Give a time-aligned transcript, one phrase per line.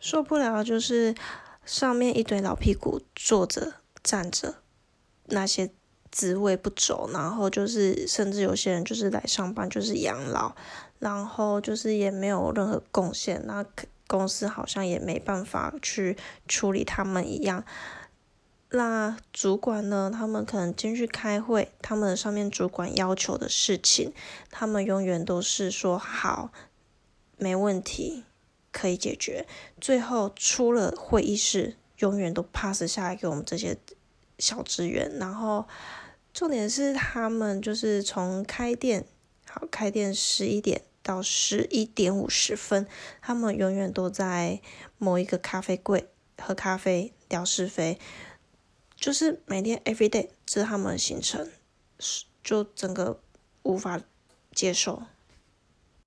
[0.00, 1.14] 受不了就是
[1.64, 4.56] 上面一堆老屁股坐着站着，
[5.26, 5.70] 那些
[6.10, 10.54] 职位不走，然后就是甚至有些人就是来上班就是养老，
[10.98, 13.64] 然后就是也没有任何贡献，那
[14.06, 17.64] 公司好像也没办法去处理他们一样。
[18.70, 20.10] 那主管呢？
[20.12, 24.12] 他们可能进去开会，他们上面主管要求的事情，
[24.50, 26.50] 他们永远都是说好，
[27.38, 28.24] 没问题，
[28.72, 29.46] 可以解决。
[29.80, 33.76] 最后出了会议室，永远都 pass 下来给我们这些
[34.38, 35.10] 小职员。
[35.18, 35.66] 然后
[36.32, 39.06] 重点是他们就是从开店，
[39.46, 42.86] 好开店十一点到十一点五十分，
[43.20, 44.60] 他们永远都在
[44.98, 47.98] 某一个咖啡柜喝咖啡聊是非。
[48.94, 51.48] 就是每天 every day，这是他们的行程，
[52.00, 53.20] 是就整个
[53.62, 54.00] 无法
[54.52, 55.04] 接受。